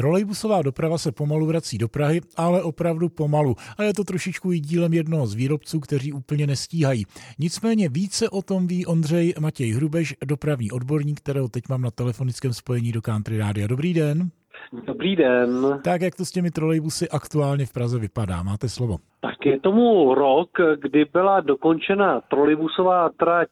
[0.00, 3.54] Trolejbusová doprava se pomalu vrací do Prahy, ale opravdu pomalu.
[3.78, 7.04] A je to trošičku i dílem jednoho z výrobců, kteří úplně nestíhají.
[7.38, 12.52] Nicméně více o tom ví Ondřej Matěj Hrubeš, dopravní odborník, kterého teď mám na telefonickém
[12.52, 13.66] spojení do Country Rádia.
[13.66, 14.30] Dobrý den.
[14.86, 15.80] Dobrý den.
[15.84, 18.42] Tak jak to s těmi trolejbusy aktuálně v Praze vypadá?
[18.42, 18.96] Máte slovo.
[19.20, 20.50] Tak je tomu rok,
[20.82, 23.48] kdy byla dokončena trolejbusová trať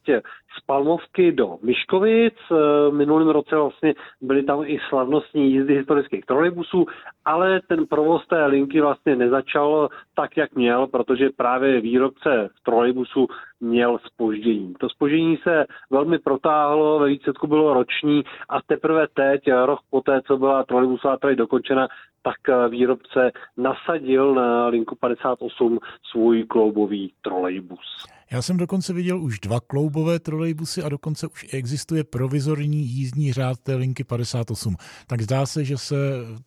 [0.59, 2.35] z Palmovky do Myškovic.
[2.51, 6.87] V minulém roce vlastně byly tam i slavnostní jízdy historických trolejbusů,
[7.25, 13.27] ale ten provoz té linky vlastně nezačal tak, jak měl, protože právě výrobce trolejbusu
[13.61, 14.75] měl spoždění.
[14.81, 20.37] To spoždění se velmi protáhlo, ve výsledku bylo roční a teprve teď, rok poté, co
[20.37, 21.89] byla trolejbusová trať dokončena,
[22.23, 25.79] tak výrobce nasadil na linku 58
[26.11, 28.18] svůj kloubový trolejbus.
[28.33, 33.59] Já jsem dokonce viděl už dva kloubové trolejbusy a dokonce už existuje provizorní jízdní řád
[33.59, 34.77] té linky 58.
[35.07, 35.97] Tak zdá se, že se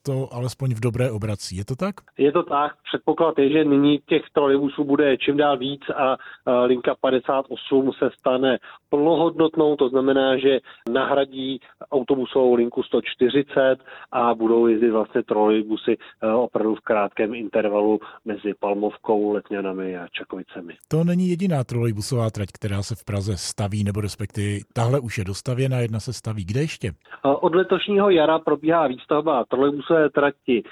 [0.04, 1.58] to alespoň v dobré obrací.
[1.58, 1.96] Je to tak?
[2.18, 2.72] Je to tak.
[2.92, 6.18] Předpoklad je, že nyní těch trolejbusů bude čím dál víc a
[6.66, 8.58] linka 58 se stane
[8.90, 10.60] plnohodnotnou, to znamená, že
[10.92, 11.60] nahradí
[11.92, 13.76] autobusovou linku 140
[14.12, 15.98] a budou jezdit vlastně trolejbusy
[16.36, 20.74] opravdu v krátkém intervalu mezi Palmovkou, Letňanami a Čakovicemi.
[20.88, 25.24] To není jediná trolejbusová trať, která se v Praze staví, nebo respektive tahle už je
[25.24, 26.46] dostavěna, jedna se staví.
[26.46, 26.92] Kde ještě?
[27.24, 30.64] Od letošního jara probíhá výstavba trolejbusové trati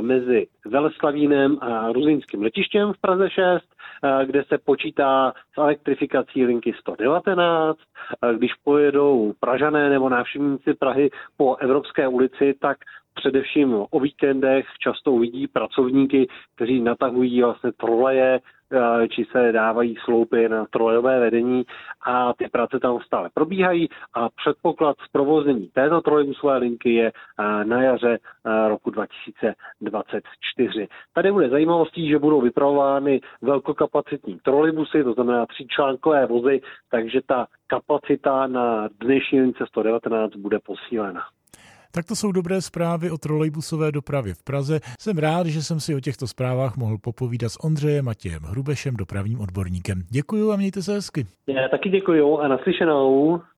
[0.00, 3.64] mezi Veleslavínem a Ruzínským letištěm v Praze 6,
[4.26, 7.78] kde se počítá s elektrifikací linky 119.
[8.36, 12.76] Když pojedou Pražané nebo návštěvníci Prahy po Evropské ulici, tak
[13.16, 18.40] především o víkendech často uvidí pracovníky, kteří natahují vlastně troleje,
[19.10, 21.64] či se dávají sloupy na trojové vedení
[22.06, 27.12] a ty práce tam stále probíhají a předpoklad zprovoznění této trolejbusové linky je
[27.64, 28.18] na jaře
[28.68, 30.88] roku 2024.
[31.12, 38.46] Tady bude zajímavostí, že budou vypravovány velkokapacitní trolejbusy, to znamená tříčlánkové vozy, takže ta kapacita
[38.46, 41.22] na dnešní lince 119 bude posílena.
[41.92, 44.80] Tak to jsou dobré zprávy o trolejbusové dopravě v Praze.
[45.00, 49.40] Jsem rád, že jsem si o těchto zprávách mohl popovídat s Ondřejem Matějem Hrubešem, dopravním
[49.40, 50.02] odborníkem.
[50.10, 51.26] Děkuji a mějte se hezky.
[51.46, 53.40] Já taky děkuji a naslyšenou.